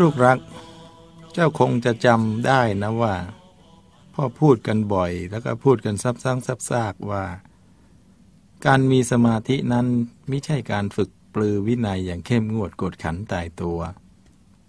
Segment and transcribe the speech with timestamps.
[0.00, 0.38] ลูกรัก
[1.32, 3.14] เจ้าคงจะจำได้นะว่า
[4.14, 7.24] พ่อพูดกันบ่อย แล้วก็พูดกันซับซ้ำซับซากว่า
[8.66, 9.86] การมีสมาธินั้น
[10.28, 13.80] ไม่ใช่การฝึกปลือวินัยอย่างเข้มงวดกดขันตายตัว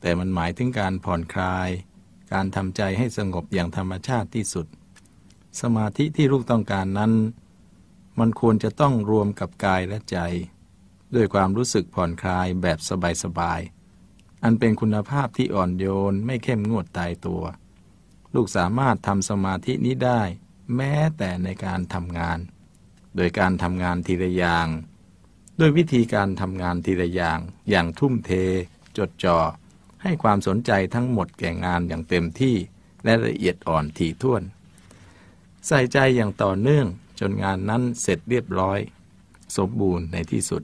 [0.01, 1.69] แต่มันหมายถึงการผ่อนคลาย
[2.33, 4.67] การทำใจให้สงบอย่างธรรมชาติที่สุด
[5.61, 7.11] สมาธิที่ลูกต้องการนั้น
[8.19, 10.17] มันควรจะต้องรวมกับกายและใจ
[11.15, 12.79] ด้วยความรู้สึกผ่อนคลายแบบ
[13.23, 13.76] สบายๆ
[14.43, 17.43] อันเป็นคุณภาพที่อ่อนโยนไม่เข้มงวดตายตัว
[18.35, 20.21] ลูกสามารถทำสมาธินี้ได้
[20.75, 22.39] แม้แต่ในการทำงาน
[23.15, 24.67] โดยการทำงานทีละอย่าง
[25.59, 27.39] ด้วยวิธีการทำงานทีละอย่าง
[27.69, 28.31] อย่างทุ่มเท
[28.97, 29.39] จดจ่อ
[30.03, 32.55] ให้ความสนใจทั้งหมดแก่งานอย่างเต็มที่
[33.03, 34.43] และละเอียดอ่อนถี่ถ้วน
[35.67, 36.87] ใส่ใจอย่างต่อเนื่อง
[37.19, 38.79] จนงานนั้นเสร็จเรียบร้อย
[39.57, 40.61] สมบูรณ์ในที่สุด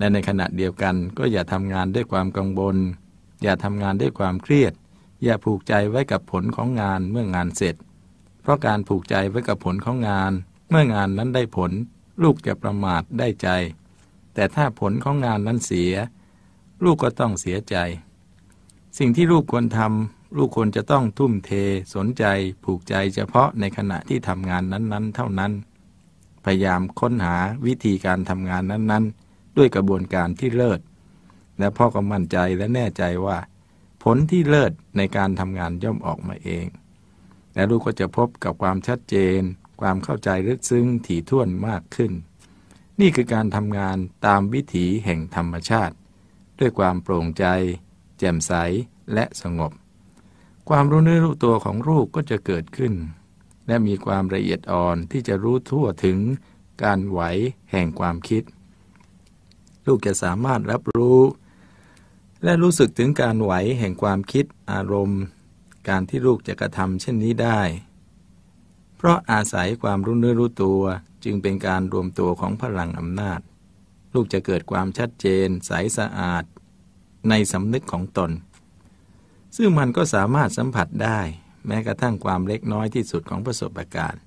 [0.00, 2.76] และในขณะเดียวกันก็อย่าทำงานด้วยความกังวล
[3.42, 4.72] อย่าทำงานด้วยความเครียด
[5.24, 7.74] อย่าผูกใจไว้กับผลของงานเมื่องานเสร็จ
[8.42, 10.32] เพราะการผูกใจไว้กับผลของงาน
[10.70, 11.72] เมื่องานนั้นได้ผล
[12.22, 13.48] ลูกจะประมาทได้ใจ
[14.34, 15.92] แต่ถ้าผลของงานนั้นเสีย
[16.84, 17.76] ลูกก็ต้องเสียใจ
[18.98, 21.50] สิ่งที่ลูกควรทำลูกควรจะต้องทุ่มเท
[21.94, 22.24] สนใจ
[22.64, 25.52] ผูกใจเฉพาะในขณะที่ทำงานนั้นๆ เท่านั้น
[26.44, 29.29] พยายามค้นหาวิธีการทำงานนั้นๆ
[29.60, 30.80] ด้วยกระบวนการที่เลิศ
[31.58, 33.38] และพ่อก็มั่นใจและแน่ใจว่า
[34.02, 36.66] ผลที่เลิศในการทำงานย่อมออกมาเอง
[37.54, 39.40] และลูกก็จะพบกับความชัดเจน
[39.80, 42.12] ความเข้าใจลึกซึ้งถี่ถ้วนมากขึ้น
[43.00, 45.94] นี่คือการทำงานตามวิถีแห่งธรรมชาติ
[46.58, 47.44] ด้วยความโปร่งใจ
[48.18, 48.52] แจ่มใส
[49.14, 49.72] และสงบ
[50.68, 52.94] ความรู้เนื้อรู้ตัวของลูกก็จะเกิดขึ้น
[53.66, 56.18] และมีความละเอียดอ่อนที่จะรู้ทั่วถึง
[56.82, 57.20] การไหว
[57.70, 58.42] แห่งความคิด
[59.86, 61.20] ลูกจะสามารถรับรู้
[62.44, 65.22] และรู้สึกถึงการไหวแห่งความคิดอารมณ์
[65.88, 67.60] การที่ลูกจะกระทำเช่นนี้ได้
[68.96, 70.82] เพราะอาศัยความรู้เนื้อรู้ตัว
[71.24, 73.40] จึงเป็นการรวมตัวของพลังอำนาจ
[74.14, 76.44] ลูกจะเกิดความชัดเจน ใสสะอาด
[77.28, 78.30] ในสำนึกของตน
[79.56, 81.20] ซึ่งมันก็สามารถสัมผัสได้
[81.66, 84.22] แม้กระทั่งความเล็กน้อยที่สุดของประสบการณ์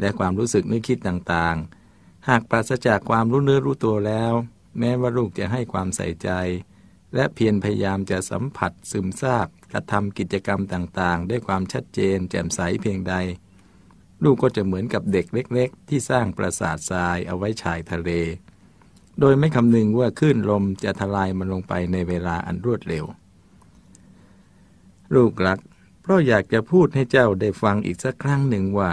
[0.00, 4.32] และความรู้สึกนึกคิดต่างๆ หากปราศจากความรู้เนื้อรู้ตัวแล้ว
[4.78, 6.30] แม้ว่าลูกจะให้ความใส่ใจ
[7.14, 13.14] และเพียรพยายามจะสัมผัสซึมซาบกระทำกิจกรรมต่างๆ ด้วยความชัดเจน แจ่มใสเพียงใด
[14.24, 18.10] ลูกก็จะเหมือนกับเด็กเล็ก ๆ ที่สร้างปราสาททรายเอาไว้ชายทะเล
[19.20, 23.04] โดยไม่คำนึงว่าคลื่นลมจะทลายมันลงไปในเวลาอันรวดเร็ว
[25.14, 25.58] ลูกรัก
[26.02, 28.92] เพราะอยากจะพูดให้เจ้าได้ฟังอีกสักครั้งหนึ่งว่า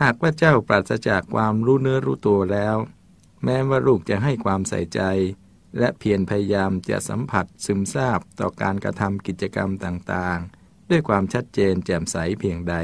[0.00, 2.76] หากว่าเจ้าปราศจากความรู้เนื้อรู้ตัวแล้ว
[3.44, 5.00] แม้ว่าลูกจะให้ความใส่ใจ
[5.78, 12.74] และเพียรพยายามจะสัมผัสซึมซาบต่อการกระทำกิจกรรมต่างๆ ด้วยความชัดเจนแจ่มใสเพียงใด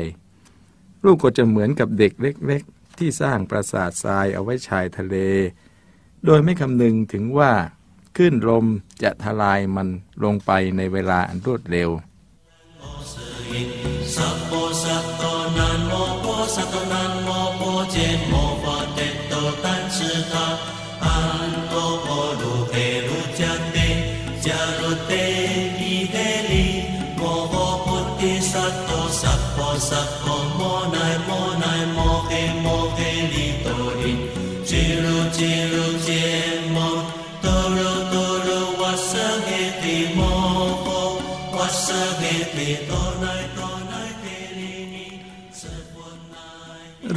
[1.04, 5.16] ลูกก็จะเหมือนกับเด็กเล็ก ๆ ที่สร้างปราสาททรายเอาไว้ชายทะเล
[6.24, 7.52] โดยไม่คำนึงถึงว่า
[8.16, 8.66] ขึ้นลม
[9.02, 9.88] จะทลายมัน
[10.24, 11.90] ลงไปในเวลาอันรวดเร็ว
[14.16, 14.28] สั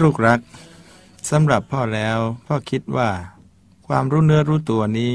[0.02, 0.40] ลูกรัก
[1.32, 2.17] สำหรับพ่อแล้ว
[2.47, 3.09] พ่อคิดว่า
[3.88, 5.14] ความรู้เนื้อรู้ตัวนี้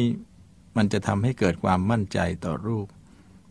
[0.77, 2.87] มันจะทำให้เกิดความมั่นใจต่อลูก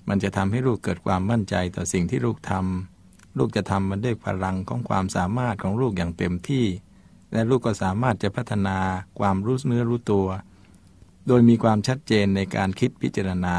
[0.10, 6.66] มันจะทำให้ลูกเกิดความมั่นใจต่อสิ่งที่ลูกทำลูกจะทำมันด้วยพลังของความสามารถของลูกอย่างเต็มที่
[7.32, 8.78] และลูกก็สามารถจะพัฒนา
[9.20, 10.28] ความรู้เนื้อรู้ตัว
[11.28, 13.56] โดยมีความชัดเจนในการคิดพิจารณา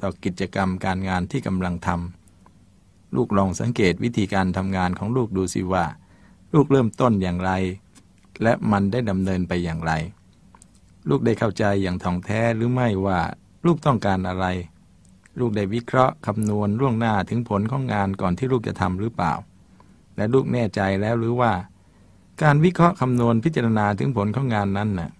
[0.00, 5.84] ต่อกิจกรรมการงานที่กำลังทำลูกลองสังเกตวิธีการทำงานของลูกดูสิว่า
[6.54, 7.52] ลูกเริ่มต้นอย่างไร
[8.42, 9.92] และมันได้ดำเนินไปอย่างไร
[11.08, 13.18] ลูกได้เข้าใจอย่างท่องแท้หรือไม่ว่า
[13.66, 14.46] ลูกต้องการอะไร
[15.38, 19.32] ลูกได้วิเคราะห์คำนวณล่วงหน้าถึงผลของงานก่อนที่ลูกจะทำหรือเปล่า
[20.16, 21.52] และลูกแน่ใจแล้วหรือว่า
[22.42, 25.10] การวิเคราะห์คำนวณพิจารณาถึงผลของงานนั้นน่ะ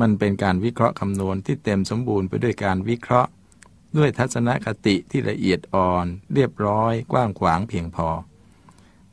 [0.00, 3.30] มันเป็นการวิเคราะห์คำนวณที่เต็มสมบูรณ์ไปด้วยการวิเคราะห์
[3.96, 8.08] ด้วยทัศนคติที่ละเอียดอ่อน เรียบร้อย กว้างขวางเพียงพอ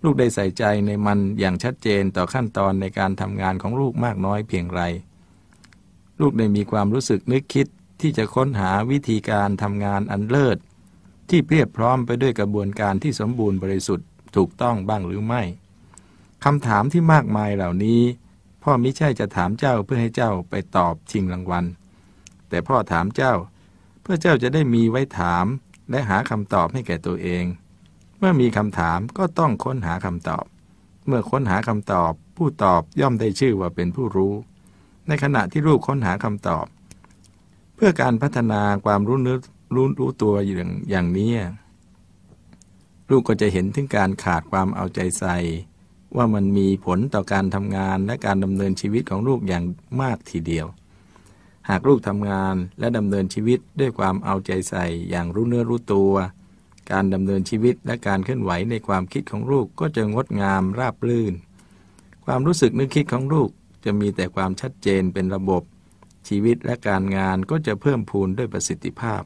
[0.03, 4.81] ลูกได้ใส่ใจในมันอย่างชัดเจนต่อขั้นตอนในการทำงานของลูกมากน้อยเพียงไร
[6.21, 7.67] ลูกได้มีความรู้สึกนึกคิด
[8.01, 10.57] ที่จะค้นหาวิธีการทำงานอันเลิศ
[11.29, 15.43] ที่เพียบพร้อมไปด้วยกระบวนการที่สมบูรณ์บริสุทธิ์ถูกต้องบ้างหรือไม่
[16.45, 18.01] คำถามที่มากมายเหล่านี้
[18.63, 21.65] พ่อมิใช่จะถามเจ้าเพื่อให้เจ้าไปตอบชิงรางวัล
[22.49, 23.33] แต่พ่อถามเจ้า
[24.11, 25.45] พื่อเจ้าจะได้มีไว้ถาม
[25.89, 27.43] และหาคำตอบให้แก่ตัวเอง
[28.17, 30.45] เมื่อมีคำถามก็ต้องค้นหาคำตอบ
[31.07, 34.33] เมื่อค้นหาคำตอบ ผู้ตอบย่อมได้ชื่อว่าเป็นผู้รู้
[35.07, 36.65] ในขณะที่ลูกค้นหาคำตอบ
[37.75, 39.37] เพื่อการพัฒนาความรู้เนื้อ
[39.75, 41.31] รู้รู้ตัวอย่างอย่างนี้
[43.09, 45.37] ลูกก็จะเห็นถึงการขาดความเอาใจใส่
[46.15, 49.63] ว่ามันมีผลต่อการทำงานและการดำเนินชีวิตของลูกอย่าง
[50.01, 50.67] มากทีเดียว
[51.69, 56.13] หากลูกทำงานและดำเนินชีวิตด้วยความเอาใจใส่อย่างรู้เนื้อรู้ตัว
[56.91, 61.33] การดำเนินชีวิตและการเคลื่อนไหวในความคิดของลูกก็จะงดงามราบรื่น
[62.25, 63.49] ความรู้สึกนึกคิดของลูก
[63.85, 65.63] จะมีแต่ความชัดเจนเป็นระบบ
[66.27, 69.21] ชีวิตและการงานก็จะเพิ่มพูนด้วยประสิทธิภาพ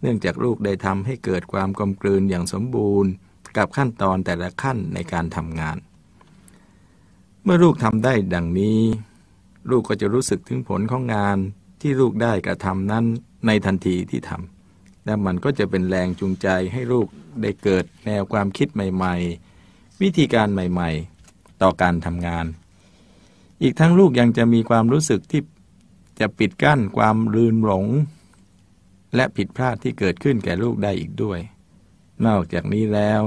[0.00, 3.10] เนื่องจากลูกได้ทำให้เกิดความกลมกลืนอย่างสมบูรณ์
[3.56, 5.76] กับขั้นตอนแต่ละขั้นในการทำงาน
[7.42, 8.80] เมื่อลูกทำได้ดังนี้
[9.70, 11.38] ลูกก็จะรู้สึกถึงผลของงาน
[11.82, 13.04] ที่ลูกได้กระทำนั้น
[13.46, 17.08] ในทันทีที่ทำและมันก็จะเป็นแรงจูงใจให้ลูก
[17.42, 19.14] ได้เกิดแนวความคิดใหม่
[19.58, 20.90] ๆ วิธีการใหม่
[21.26, 22.46] ๆ ต่อการทำงาน
[23.62, 25.42] อีกทั้งลูกยังจะมีความรู้สึกที่
[26.20, 27.86] จะปิดกั้นความลืนหลง
[29.14, 31.40] และผิดพลาดที่เกิดขึ้นแก่ลูกได้อีกด้วย
[32.26, 33.22] นอกจากนี้แล้ว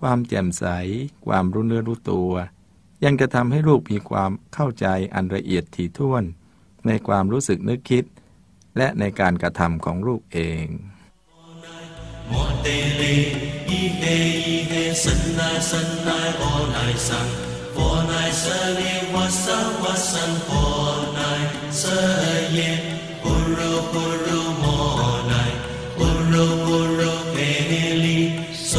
[0.00, 0.64] ความแจ่มใส
[1.26, 2.32] ความรู้เนื้อรู้ตัว
[3.04, 6.24] ยังจะทำให้ลูกมีความเข้าใจอันละเอียดถี่ถ้วน
[6.88, 8.04] ในความรู้สึกนึกคิด
[8.76, 10.66] และในการกระทำของลูกเอง
[28.68, 28.74] โซ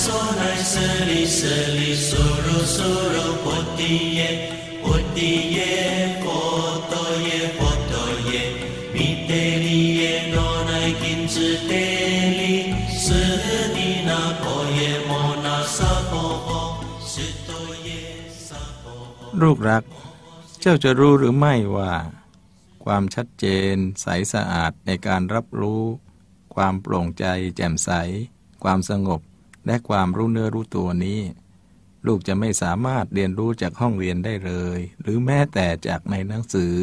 [0.00, 0.06] โซ
[0.40, 0.74] นายส
[1.08, 1.40] ลิส
[1.76, 2.10] ลิโซ
[2.42, 2.78] โรโซ
[3.10, 3.46] โรป
[3.78, 4.20] ติเย
[4.82, 4.86] ป
[5.16, 5.58] ติเย
[6.20, 6.63] โต
[19.42, 19.84] ลูกรัก
[20.60, 21.92] เจ้าจะรู้หรือไม่ว่า
[22.84, 25.82] ความชัดเจน ใสสะอาดในการรับรู้
[26.54, 27.24] ความโปร่งใจ
[27.56, 27.90] แจ่มใส
[28.64, 29.20] ความสงบ
[29.66, 31.20] และความรู้เนื้อรู้ตัวนี้
[32.06, 36.76] ลูกจะไม่สามารถเรียนรู้จากห้องเรียนได้เลย หรือแม้แต่จากในหนังสือ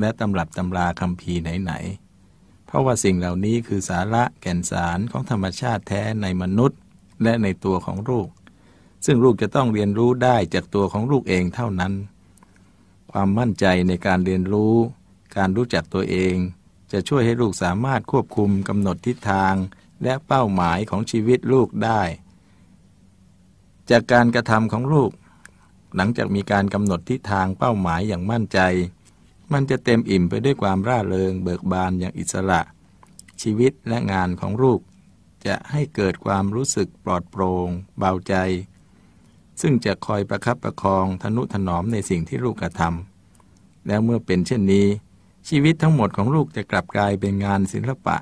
[0.00, 6.78] และตำรับตำราคำพีไหนๆเพราะว่าสิ่งเหล่านี้คือสาระแก่นสารของธรรมชาติแท้ในมนุษย์
[7.22, 8.28] และในตัวของลูก
[9.06, 11.92] ซึ่งลูกจะต้องเรียนรู้ได้จากตัวของลูกเองเท่านั้น
[13.12, 14.74] ความมั่นใจในการเรียนรู้
[15.36, 16.36] การรู้จักตัวเอง
[16.92, 19.54] จะช่วยให้ลูกสามารถควบคุมกำหนดทิศทาง
[20.02, 22.02] และเป้าหมายของชีวิตลูกได้
[23.90, 25.10] จากการกระทำของลูก
[25.96, 28.58] หลังจากมีการกำหนดทิศทางเป้าหมายอย่างมั่นใจ
[29.52, 32.60] มันจะเต็มอิ่มไปด้วยความร่าเริงเบิกบานอย่างอิสระ
[33.42, 34.80] ชีวิตและงานของลูก
[35.46, 38.34] จะให้เกิดความรู้สึกปลอดโปร่งเบาใจ
[39.60, 44.86] ซึ่งจะคอยประคับประคองทนุถนอมในสิ่งที่ลูกกระทำแล้วเมื่อเป็นเช่นนี้
[45.48, 48.16] ชีวิตทั้งหมดของลูกจะกลับกลายเป็นงานศิลปะ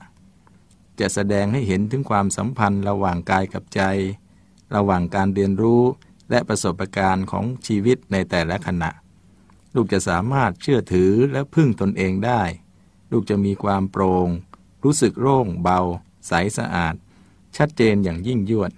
[1.00, 3.82] จะแสดงให้เห็นถึงความสัมพันธ์ระหว่างกายกับใจ
[4.74, 5.82] ระหว่างการเรียนรู้
[6.30, 8.90] และประสบการณ์ของชีวิตในแต่ละขณะ
[9.74, 12.42] ลูกจะสามารถเชื่อถือและพึ่งตนเองได้
[13.12, 14.28] ลูกจะมีความโปร่ง
[14.84, 15.80] รู้สึกโล่งเบา
[16.28, 16.94] ใสสะอาด
[17.56, 18.72] ชัดเจนอย่างยิ่งยวด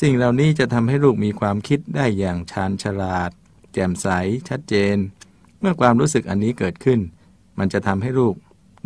[0.00, 3.30] สิ่งเหล่านี้จะทำให้ลูกมีความคิดได้อย่างชาญฉลาด
[3.72, 4.06] แจ่มใส
[4.48, 4.96] ชัดเจน
[5.60, 7.00] เมื่อความรู้สึกอันนี้เกิดขึ้น
[7.58, 8.34] มันจะทำให้ลูก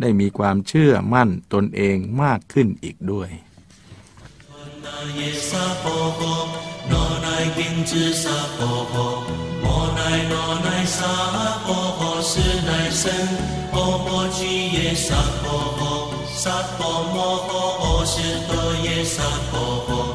[0.01, 3.29] ได้มีความเชื่อมั่นตนเองมากขึ้นอีกด้วย
[16.45, 20.14] Sat po mo ko o si to ye sat po ko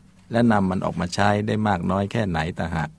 [0.31, 2.89] และนำมันออกมาใช้ได้มากน้อยแค่ไหนต่างหาก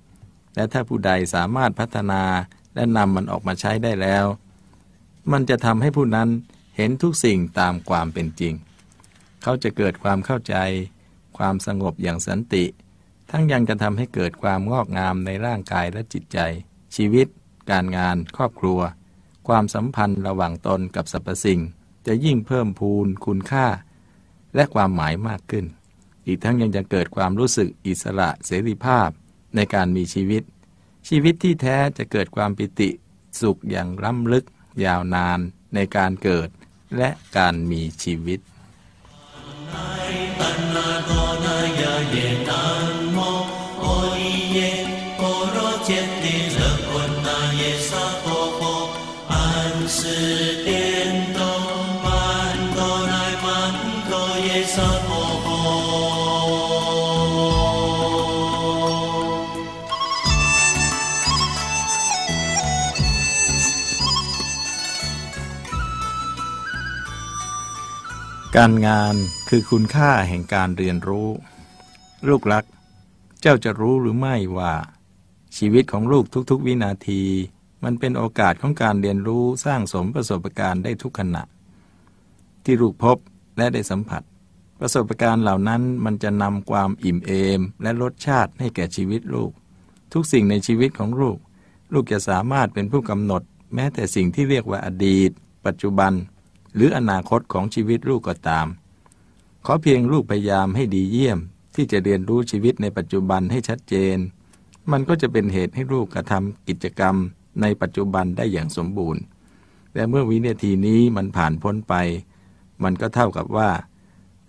[0.55, 2.23] และถ้าผู้ใดสามารถพัฒนา
[2.75, 4.25] และนำมันออกมาใช้ได้แล้ว
[5.33, 6.29] มันจะทำให้ผู้นั้น
[6.77, 8.55] เห็นทุกสิ่งตามความเป็นจริง
[9.43, 10.57] เขาจะเกิดความเข้าใจ
[11.39, 12.65] ความสงบอย่างสันติ
[13.31, 16.39] ทั้งยังจะทำให้เกิดความงอกงามในร่างกายและจิตใจ
[16.97, 17.27] ชีวิต
[17.71, 18.81] การงาน ครอบครัว
[19.49, 21.61] ความสัมพันธ์ระหว่างตนกับสรรพสิ่ง
[22.07, 23.67] จะยิ่งเพิ่มพูนคุณค่า
[24.55, 25.65] และความหมายมากขึ้น
[26.27, 29.09] อีกทั้งยังจะเกิดความรู้สึกอิสระเสรีภาพ
[29.57, 30.43] ในการมีชีวิต
[31.09, 32.91] ชีวิตที่แท้จะเกิดความปิติ
[33.41, 34.45] สุขอย่างล้ำลึก
[34.85, 35.39] ยาวนาน
[35.75, 36.49] ในการเกิด
[36.97, 38.41] และการมีชีวิต
[68.59, 69.15] การงาน
[69.49, 71.29] คือคุณค่าแห่งการเรียนรู้
[72.29, 72.65] ลูกรัก
[73.41, 74.75] เจ้าจะรู้หรือไม่ว่า
[75.57, 77.23] ชีวิตของลูกทุกๆ วินาที
[77.85, 81.43] มันเป็นโอกาสของการเรียนรู้สร้างสมประสบการณ์ได้ทุกขณะ
[82.65, 83.17] ที่ลูกพบ
[83.57, 84.23] และได้สัมผัส
[84.81, 89.53] ประสบการณ์เหล่านั้นมันจะนำความอิ่มเอม และรสชาติให้แก่ชีวิตลูก
[90.13, 91.39] ทุกสิ่งในชีวิตของลูก
[91.93, 93.43] ลูกจะสามารถเป็นผู้กำหนด
[93.75, 95.31] แม้แต่สิ่งที่เรียกว่าอดีต
[95.67, 96.13] ปัจจุบัน
[96.75, 98.67] หรืออนาคตของชีวิตลูกก็ตาม
[99.67, 101.39] ขอเพียงลูกพยายามให้ดีเยี่ยม
[101.75, 104.17] ที่จะเรียนรู้ชีวิตในปัจจุบันให้ชัดเจน
[104.91, 107.15] มันก็จะเป็นเหตุให้ลูกกระทำกิจกรรม
[107.61, 109.23] ในปัจจุบันได้อย่างสมบูรณ์
[109.93, 111.95] แต่เมื่อวินาทีนี้มันผ่านพ้นไป
[112.83, 113.71] มันก็เท่ากับว่า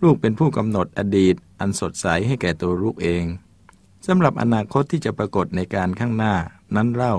[0.02, 3.24] ลูกเป็นผู้กำหนดอดีต อันสดใสให้แก่ตัวลูกเอง
[4.06, 6.34] สำหรับอนาคตที่จะปรากฏในการข้างหน้า
[6.76, 7.14] นั้นเล่า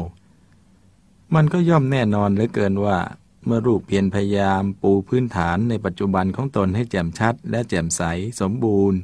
[1.36, 2.98] มันก็ย่อมแน่นอนเหลือเกินว่า
[3.46, 8.02] เมื่อลูกเพียรพยายามปูพื้นฐานในปัจจุบันของตนให้แจ่มชัด และแจ่มใส
[8.42, 9.00] สมบูรณ์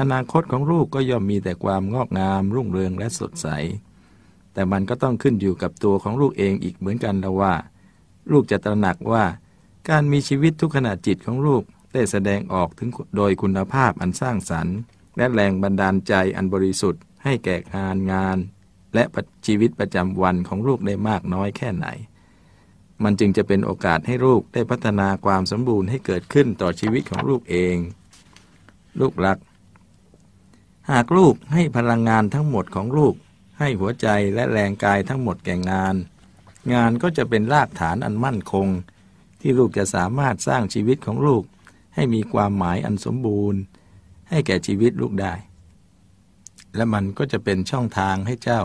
[0.00, 3.48] อนาคตของลูกก็ย่อมมีแต่ความงอกงาม รุ่งเรืองและสดใส
[4.52, 7.54] แต่มันก็ต้องขึ้นอยู่กับตัวของลูกเองอีกเหมือนกันล้วว่า
[8.32, 9.24] ลูกจะตระหนักว่า
[9.88, 14.76] การมีชีวิตทุกขณะจิตของลูกได้แสดงออกถึงโดยคุณภาพอันสร้างสรรค์
[15.16, 18.38] และแรงบันดาลใจอันบริสุทธิ์ ให้แก่งานงาน
[18.94, 19.04] และ
[19.46, 21.86] ชีวิตประจำวันของลูกได้มากน้อยแค่ไหน
[23.02, 27.76] มันจึงจะเป็นโอกาสให้ลูกได้พัฒนาความสมบูรณ์ให้เกิดขึ้นต่อชีวิตของลูกเอง
[29.00, 29.38] ลูกรัก
[30.90, 33.14] หากลูกให้พลังงานทั้งหมดของลูก
[33.58, 35.94] ให้หัวใจและแรงกายทั้งหมดแก่งาน
[36.74, 38.68] งานก็จะเป็นรากฐานอันมั่นคง
[39.40, 41.42] ที่ลูกจะสามารถสร้างชีวิตของลูก
[41.94, 43.60] ให้มีความหมายอันสมบูรณ์
[44.30, 45.34] ให้แก่ชีวิตลูกได้
[46.76, 48.62] และมันก็จะเป็นช่องทางให้เจ้า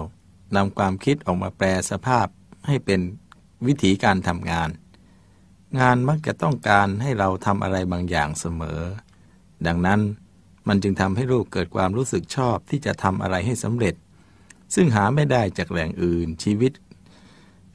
[0.56, 2.28] นำความคิดออกมาแปลสภาพ
[2.68, 3.00] ให้เป็น
[3.68, 4.70] วิธีการทำงาน
[5.80, 8.82] งานมักจะต้องการให้เราทำอะไรบางอย่างเสมอ
[9.68, 10.00] ดังนั้น
[10.68, 13.96] มันจึงทำให้ลูกเกิดความรู้สึกชอบที่จะทำอะไรให้สำเร็จ
[14.76, 16.72] ซึ่งหาไม่ได้จากแหล่งอื่นชีวิต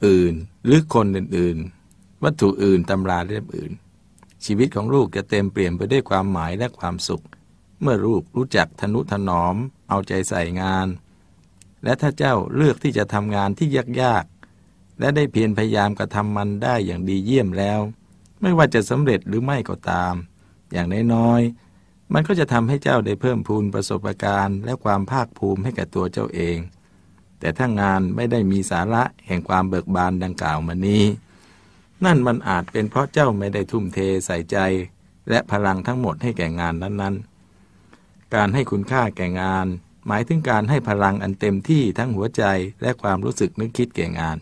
[0.07, 3.73] อื่นหรือคนอื่นๆ วัตถุอื่นตำราเล่มอื่น
[4.45, 7.25] ชีวิตของลูกจะเต็มเปลี่ยนไปด้วยความหมายและความสุข
[7.81, 9.57] เมื่อลูกรู้จักทนุถนอม
[9.89, 10.87] เอาใจใส่งาน
[11.85, 13.69] และถ้าเจ้าเลือกที่จะทำงานที่
[14.03, 14.25] ยาก
[14.99, 17.81] และได้เพียรพยายามกระทำมันได้อย่างดีเยี่ยมแล้ว
[18.41, 20.15] ไม่ว่าจะสำเร็จหรือไม่ก็ตาม
[20.73, 26.59] อย่างน้อยๆมันก็จะทำให้เจ้าได้เพิ่มพูนประสบการณ์และความภาคภูมิให้แก่ตัวเจ้าเอง
[27.41, 31.05] แต่ถ้างานไม่ได้มีสาระแห่งความเบิกบานดังกล่าวมานี้
[32.05, 34.59] นั่นมันอาจเป็นเพราะเจ้าไม่ได้ทุ่มเทใส่ใจ
[35.31, 39.67] และพลังทั้งหมดให้แก่งานนั้นๆ การให้คุณค่าแก่งาน
[40.07, 42.45] หมายถึงการให้พลังอันเต็มที่ทั้งหัวใจ
[42.83, 44.37] และความรู้สึกนึกคิดแก่งาน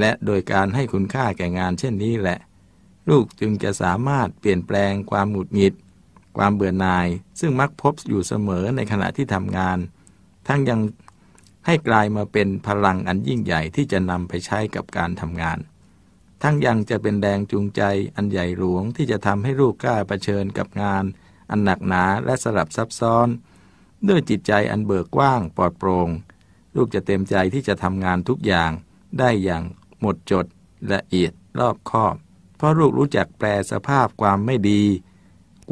[0.00, 2.38] และโดยการให้คุณค่าแก่งานเช่นนี้แหละ
[3.10, 5.74] ลูกจึงจะสามารถเปลี่ยนแปลงความหงุดหงิด
[6.36, 7.06] ความเบื่อหน่าย
[7.40, 9.78] ซึ่งมักพบอยู่เสมอในขณะที่ทำงาน
[10.48, 10.80] ทั้งยัง
[11.66, 15.58] ให้กลายมาเป็นพลังอันยิ่งใหญ่ที่จะนำไปใช้กับการทำงาน
[16.42, 17.82] ทั้งยังจะเป็นแรงจูงใจ
[18.14, 21.04] อันใหญ่หลวงที่จะทำให้ลูกกล้าเผชิญกับงาน
[21.50, 23.28] อันหนักหนาและสลับซับซ้อน
[24.08, 26.08] ด้วยจิตใจอันเบิกกว้างปลอดโปรง่ง
[26.76, 28.70] ลูกจะเต็มใจที่จะทำงานทุกอย่าง
[29.18, 29.62] ได้อย่าง
[30.00, 30.46] หมดจด
[30.92, 32.14] ละเอียดรอบคอบ
[32.56, 34.82] เพราะลูกรู้จักแปลสภาพความไม่ดี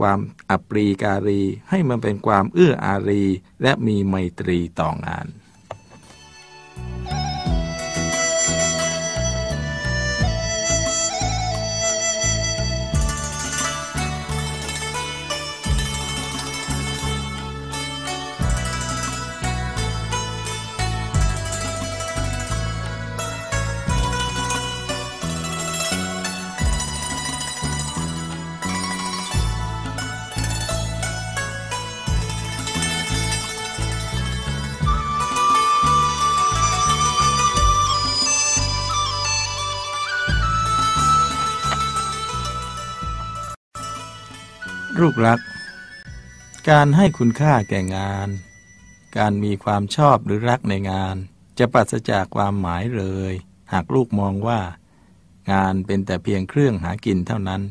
[0.00, 0.19] ความ
[0.50, 3.25] อัปรีการี ให้มันเป็นความเอื้ออารี
[3.62, 5.26] และมีไมตรีต่องาน
[45.05, 45.41] ลูกรัก
[46.71, 48.29] การให้คุณค่าแก่งาน
[49.19, 51.17] การมีความชอบหรือรักในงาน
[51.59, 53.33] จะปราศจากความหมายเลย
[53.73, 54.61] หากลูกมองว่า
[55.53, 57.63] งานเป็นแต่เพียงเครื่องหากินเท่านั้น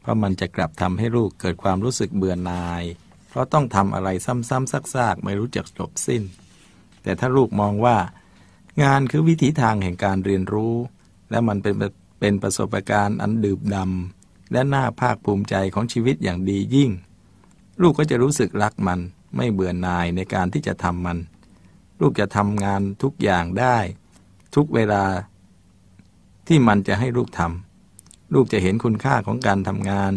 [0.00, 2.82] เพราะมันจะกลับทำให้ลูกเกิดความรู้สึกเบื่อหน่าย
[3.28, 6.22] เพราะต้องทำอะไรซ้ำๆซากๆ ไม่รู้จักจบสิ้น
[7.02, 7.96] แต่ถ้าลูกมองว่า
[8.82, 10.74] งานคือวิถีทางแห่งการเรียนรู้
[11.30, 11.74] และมันเป็น
[12.20, 14.13] เป็นประสบการณ์อันดื่มดำ
[14.52, 16.90] และน่าภาคภูมิใจของชีวิตอย่างดียิ่ง
[17.80, 19.00] ลูกก็จะรู้สึกรักมัน
[19.36, 21.18] ไม่เบื่อหน่ายในการที่จะทำมัน
[22.00, 23.76] ลูกจะทำงานทุกอย่างได้
[24.54, 25.04] ทุกเวลา
[26.46, 30.12] ที่มันจะให้ลูกทำลูกจะเห็นคุณค่าของการทำงาน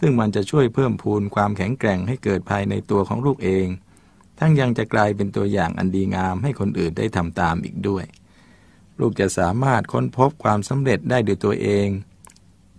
[0.00, 3.66] ซึ่งมันจะช่วยเพิ่มพูนความแข็งแกร่งให้เกิดภายในตัวของลูกเอง
[4.38, 8.04] ทั้งยังจะกลายเป็นตัวอย่างอันดีงามให้คนอื่นได้ทำตามอีกด้วย
[9.00, 11.88] ลูกจะสามารถค้นพบความสำเร็จได้ด้วยตัวเอง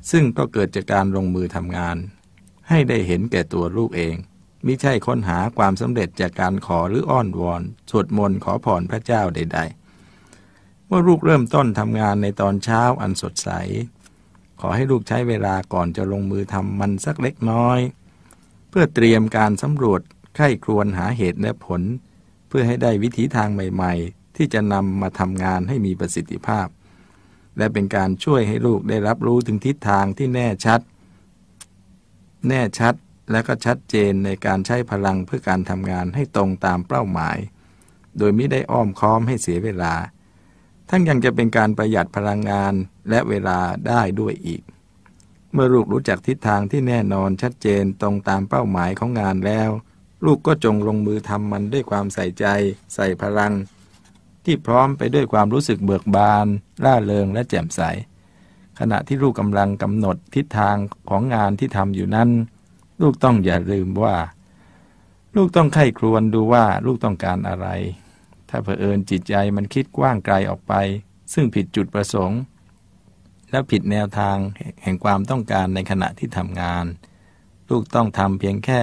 [0.10, 1.98] ซึ่งก็เกิดจากการลงมือทำงาน
[2.70, 4.16] ให้ได้เห็นแก่ตัวลูกเอง
[4.66, 9.60] มิใช่ค้นหาความสำเร็จจากการขอหรืออ้อนวอนสวดมนต์ขอพรพระเจ้าใด
[10.24, 13.50] ๆ เมื่อลูกเริ่มต้นทำงานในตอนเช้าอันสดใส
[14.60, 17.80] ขอให้ลูกใช้เวลาก่อนจะลงมือทำมันสักเล็กน้อย
[18.70, 20.02] เพื่อเตรียมการสำรวจ
[20.36, 21.82] ไข้ครวนหาเหตุและผล
[22.48, 26.68] เพื่อให้ได้วิถีทางใหม่ ๆ ที่จะนำมาทำงานให้มีประสิทธิภาพ
[27.58, 30.82] และเป็นการช่วยให้ลูกได้รับรู้ถึงทิศทางที่แน่ชัด
[32.48, 32.96] แน่ชัด
[33.32, 37.38] และก็ชัดเจนในการใช้พลังเพื่อการทำงานให้ตรงตามเป้าหมาย
[38.18, 39.94] โดยไม่ได้อ้อมค้อมให้เสียเวลา
[40.90, 42.74] ทั้งยังจะเป็นการประหยัดพลังงาน
[43.10, 44.62] และเวลาได้ด้วยอีก
[45.54, 49.70] เมื่อลูกรู้จักทิศทางที่แน่นอนชัดเจนตรงตามเป้าหมายของงานแล้ว
[50.26, 52.46] ลูกก็จงลงมือทำมันด้วยความใส่ใจ
[52.96, 53.54] ใส่พลัง
[54.46, 56.46] ที่พร้อมไปด้วยความรู้สึกเบิกบาน
[56.84, 57.82] ร่าเริงและแจ่มใส
[58.80, 60.76] ขณะที่ลูกกำลังกำหนดทิศทาง
[61.10, 62.30] ของงานที่ทำอยู่นั้น
[63.02, 64.16] ลูกต้องอย่าลืมว่า
[65.36, 67.68] ลูกต้องไข้ครวนดูว่าลูกต้องการอะไร
[68.50, 70.74] ถ้าเผอิญจิตใจมันคิดกว้างไกลออกไป
[71.34, 72.40] ซึ่งผิดจุดประสงค์
[73.52, 74.38] และผิดแนวทาง
[74.84, 76.86] แห่งความต้องการในขณะที่ทำงาน
[77.70, 78.82] ลูกต้องทำเพียงแค่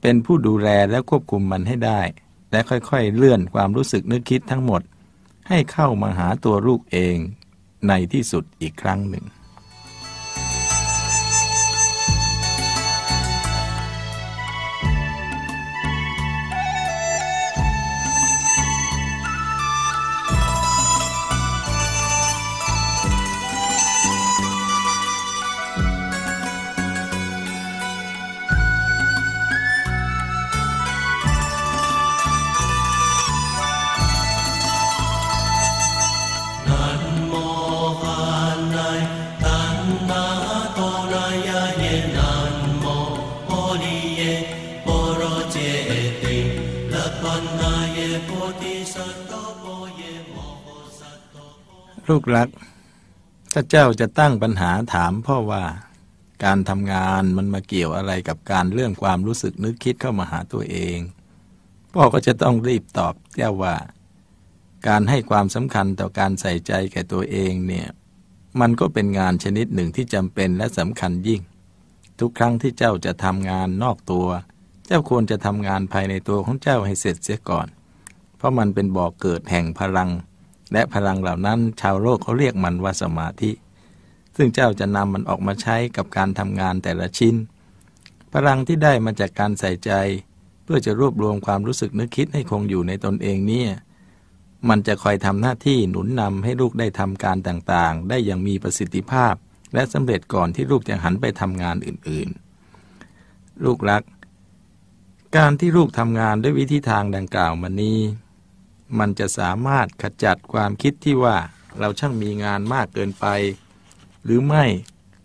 [0.00, 2.00] เป็นผู้ดูแลและควบคุมมันให้ได้
[2.50, 4.82] และค่อยๆ เลื่อนความรู้สึกนึกคิดทั้งหมด
[5.48, 7.16] ให้เข้ามาหาตัวลูกเอง
[7.88, 9.24] ในที่สุดอีกครั้งหนึ่ง
[52.08, 52.48] ลูกรัก
[53.52, 55.64] ถ้าเจ้าจะตั้งปัญหาถามพ่อว่า
[56.44, 60.98] การทำงานมันมาเกี่ยวอะไรกับการเรื่องความรู้สึกนึกคิดเข้ามาหาตัวเอง
[61.94, 63.76] พ่อก็จะต้องรีบตอบเจ้าว่า
[64.88, 67.86] การให้ความสำคัญต่อการใส่ใจแก่ตัวเองเนี่ย
[68.60, 71.40] มันก็เป็นงานชนิดหนึ่งที่จำเป็นและสำคัญยิ่ง
[72.20, 74.28] ทุกครั้งที่เจ้าจะทำงานนอกตัว
[74.86, 77.66] เจ้าควรจะทำงานภายในตัวของเจ้าให้เสร็จเสียก่อน
[78.36, 80.10] เพราะมันเป็นบ่อกเกิดแห่งพลัง
[80.72, 83.50] และพลังเหล่านั้นชาวโลกเขาเรียกมันว่าสมาธิ
[84.36, 87.34] ซึ่งเจ้าจะนำมันออกมาใช้กับการทำงานแต่ละชิ้น
[88.32, 89.92] พลังที่ได้มาจากการใส่ใจ
[90.64, 93.70] เพื่อจะรวบรวมความรู้สึกนึกคิดให้คงอยู่ในตนเองเนี่ย
[94.68, 99.34] มันจะคอยทำหน้าที่หนุนนำให้ลูกได้ทำการต่างๆ ได้อย่างมีประสิทธิภาพ
[99.74, 104.02] และสำเร็จก่อนที่ลูกจะหันไปทำงานอื่นๆ ลูกรัก
[105.36, 107.98] การที่ลูกทำงานด้วยวิธีทางดังกล่าวมานี้
[108.98, 111.36] มันจะสามารถขจัดความคิดที่ว่า
[111.78, 113.26] เราช่างมีงานมากเกินไป
[114.24, 114.64] หรือไม่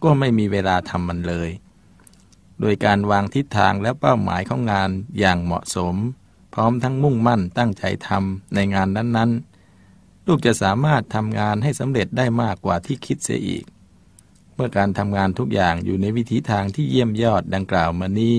[0.03, 1.49] ก็ไม่มีเวลาทำมันเลย
[2.59, 5.95] โดยการวางทิศทางและเป้าหมายของงานอย่างเหมาะสม
[6.53, 13.65] พร้อมทั้งมุ่งมั่นตั้งใจทำในงานนั้นๆ ลูกจะสามารถทำงานให้สำเร็จได้มากกว่าที่คิดเสียอีก
[14.55, 18.37] เมื่อการทำงานทุกอย่างอยู่ในวิถีทางที่เยี่ยมยอดดังกล่าวมานี้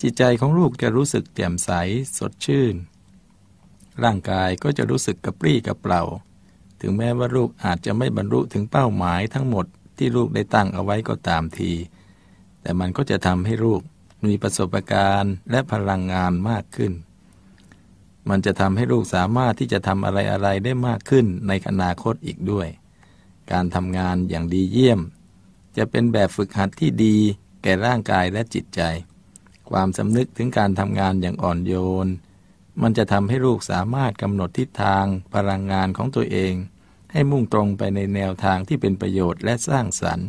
[0.00, 1.70] จิตใจของลูกจะรู้สึกแจ่มใส
[2.18, 2.74] สดชื่น
[4.02, 6.02] ร่างกายก็จะรู้สึกกระปรี้กระเปร่า
[6.80, 9.66] ถึงแม้ว่าลูกอาจจะไม่บรรลุถึงเป้าหมายทั้งหมด
[9.98, 11.72] ที่ลูกได้ตั้งเอาไว้ก็ตามที
[12.62, 13.80] แต่มันก็จะทำให้ลูก
[14.24, 16.92] มีประสบการณ์และพลังงานมากขึ้น
[18.28, 22.68] มันจะทำให้ลูกสามารถที่จะทำอะไรอะไรได้มากขึ้นในอนาคตอีกด้วย
[23.52, 25.00] การทำงานอย่างดีเยี่ยม
[25.76, 27.16] จะเป็นแบบฝึกหัดที่ดี
[27.62, 28.80] แก่ร่างกายและจิตใจ
[29.70, 31.74] ความสำนึกถึงการทำงานอย่างอ่อนโย
[32.06, 32.08] น
[32.82, 36.54] มันจะทำให้ลูกสามารถกำหนดทิศทางพลังงานของตัวเอง
[37.12, 40.28] ให้มุ่งตรงไปในแนวทางที่เป็นประโยชน์และสร้างสรรค์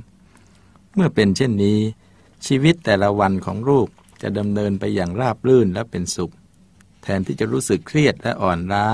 [0.94, 1.80] เมื่อเป็นเช่นนี้
[2.48, 3.88] ชีวิตแต่ละวันของลูก
[4.22, 6.34] จะดำเนินไปอย่างราบรื่นและเป็นสุข
[7.04, 8.88] แทนที่จะรู้สึกเครียดและอ่อนล้า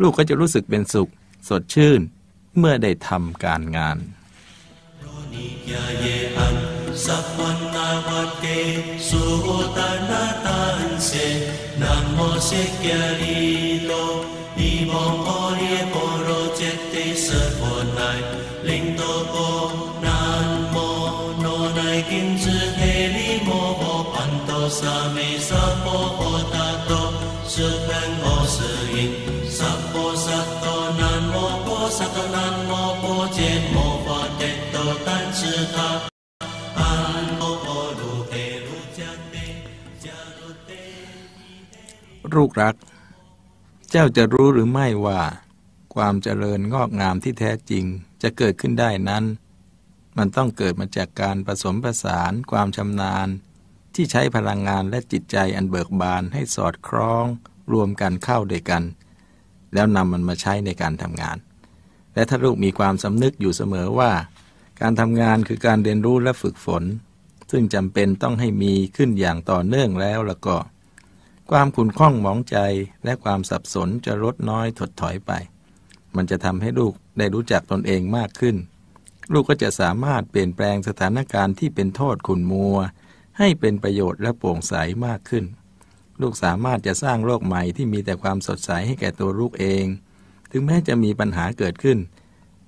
[0.00, 1.10] ลูกก็จะรู้สึกเป็นสุข
[1.48, 2.00] สดชื่น
[2.58, 3.98] เมื่อได้ทำการงาน
[11.08, 11.26] se
[11.80, 14.04] namo se kyarilo
[14.70, 18.20] ibong orie poro chete sarvonai
[18.68, 19.46] lingto po
[20.04, 20.90] nam mô
[21.42, 25.96] no nai kim zu heli mo ho panto sa me sa po
[26.28, 27.00] o ta to
[27.54, 28.70] su pen o su
[29.04, 29.12] in
[29.56, 34.20] sa po sa to nam mô po sa to nam mô po chen mô pa
[34.38, 35.88] te to tan su ta
[42.38, 42.74] ลูกรัก
[43.90, 45.20] เจ้าจะรู้หรือไม่ว่า
[45.94, 47.84] ความเจริญงอกงามที่แท้จริง
[48.22, 49.24] จะเกิดขึ้นได้นั้น
[50.18, 53.28] มันต้องเกิดมาจากการผสมผสานความชำนาญ
[53.94, 57.24] ที่ใช้พลังงานและจิตใจอันเบิกบานให้สอดคล้อง
[57.72, 58.82] รวมกันเข้าด้วยกัน
[59.74, 61.36] แล้วนำมันมาใช้ในการทำงาน
[62.14, 64.12] และถ้าลูกมีความสำนึกอยู่เสมอว่า
[64.80, 66.84] การทำงานคือการเรียนรู้และฝึกฝน
[67.50, 70.56] ซึ่งจำเป็นต้องให้มีขึ้นอย่างต่อเนื่องแล้วแล้วก็
[71.50, 72.58] ความขุ่นข้องหมองใจ
[73.04, 75.32] และความสับสนจะลดน้อยถดถอยไป
[76.16, 78.56] มันจะทำให้ลูกได้รู้จักตนเองมากขึ้น
[79.32, 82.76] ลูกก็จะสามารถเปลี่ยนแปลงสถานการณ์ที่เป็นโทษขุนมัว
[83.38, 84.74] ให้เป็นประโยชน์และโปร่งใส
[85.06, 85.44] มากขึ้น
[86.20, 89.84] ลูกสามารถจะสร้างโลกใหม่ที่มีแต่ความสดใสให้แก่ตัวลูกเอง
[90.50, 91.98] ถึงแม้จะมีปัญหาเกิดขึ้น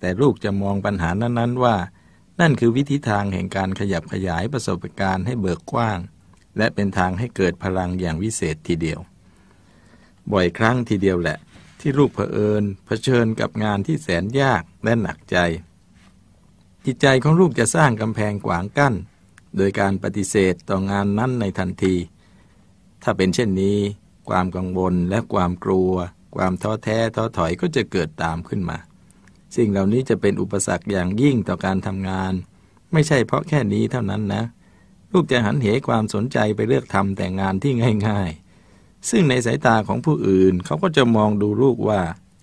[0.00, 1.76] แต่ลูกจะมองปัญหานั้นๆว่า
[2.40, 5.98] นั่นคือวิธีทางแห่งการขยับขยายประสบการณ์ให้เบิกกว้าง
[6.56, 9.00] และเป็นทางให้เกิดพลังอย่างวิเศษทีเดียว
[10.32, 11.38] บ่อยครั้งทีเดียวแหละ
[11.80, 15.36] ที่ลูกเผอิญเผชิญกับงานที่แสนยากและหนักใจ
[16.84, 18.94] จิตใจของลูกจะสร้างกำแพงขวางกั้น
[19.56, 21.94] โดยการปฏิเสธต่องานนั้นในทันที
[23.02, 23.78] ถ้าเป็นเช่นนี้
[24.28, 25.92] ความกังวลและความกลัว
[26.36, 28.78] ความท้อแท้ท้อถอยก็จะเกิดตามขึ้นมา
[29.56, 32.32] สิ่งเหล่านี้จะเป็นอุปสรรคอย่างยิ่งต่อการทำงาน
[32.92, 34.42] ไม่ใช่เพราะแค่นี้เท่านั้นนะ
[35.12, 37.72] ลูกจะหันเหความสนใจไปเลือกทำแต่งานที่
[38.08, 38.30] ง่าย
[38.68, 42.00] ๆ ซึ่งในสายตาของผู้อื่นเขาก็จะมองดูลูกว่า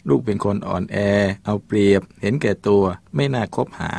[0.09, 0.97] ลูกเป็นคนอ่อนแอ
[1.45, 2.83] เอาเปรียบ เห็นแก่ตัว
[3.15, 3.91] ไม่น่าคบหา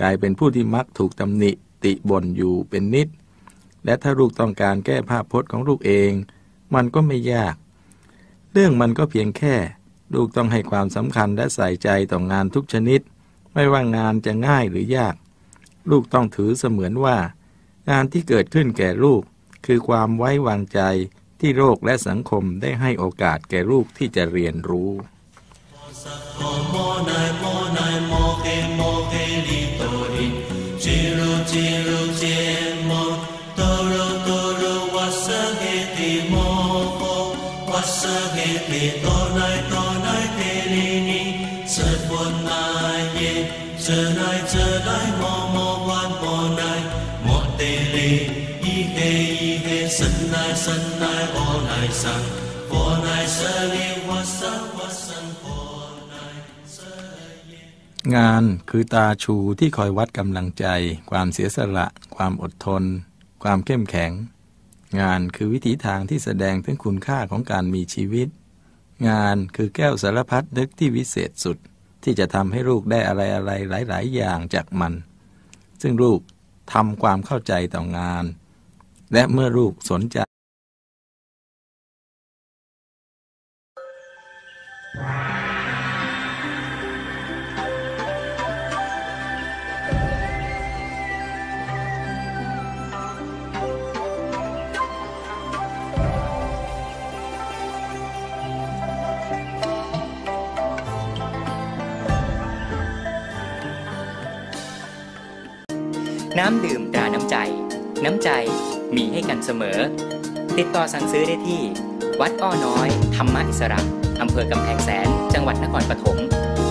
[0.00, 1.50] กลายเป็นผู้ที่มักถูกตำหนิ
[1.84, 3.08] ติบ่นอยู่เป็นนิด
[3.84, 6.10] และถ้าลูกต้องการแก้ภาพพจน์ของลูกเอง
[6.74, 7.54] มันก็ไม่ยาก
[8.52, 9.54] เรื่องมันก็เพียงแค่
[10.14, 13.00] ลูกต้องให้ความสำคัญและใส่ใจต่องานทุกชนิด
[13.52, 15.14] ไม่ว่างานจะง่ายหรือยาก
[15.90, 17.16] ลูกต้องถือเสมือนว่า
[17.90, 19.22] งานที่เกิดขึ้นแก่ลูก
[19.66, 20.80] คือความไว้วางใจ
[21.40, 24.92] ที่โลกและสังคมได้ให้โอกาสแก่ลูกที่จะเรียนรู้ง
[58.16, 60.66] งานคือตาชูที่คอยวัดกำลังใจ
[61.10, 62.82] ความเสียสละ ความอดทน
[63.42, 64.12] ความเข้มแข็ง
[65.00, 68.28] งานคือวิถีทางที่แสดงถึงคุณค่าของการมีชีวิต
[69.08, 71.56] งานคือแก้วสารพัดนึกที่วิเศษสุด
[72.02, 73.50] ที่จะทำให้ลูกได้อะไรอะไร
[73.88, 74.92] หลาย ๆ อย่างจากมัน
[75.82, 76.20] ซึ่งลูก
[76.72, 78.24] ทำความเข้าใจต่องาน
[79.12, 80.18] และเมื่อลูกสนใจ
[106.38, 107.36] น้ำดื่มตราน้ำใจ
[108.04, 108.30] น้ำใจ
[108.96, 109.78] มีให้กันเสมอ
[110.58, 111.62] ติดต่อสั่งซื้อได้ที่
[112.20, 113.80] วัดอ้อน้อย ธรรมอิสระ
[114.20, 116.16] อำเภอกำแพงแสน จังหวัดนครปฐม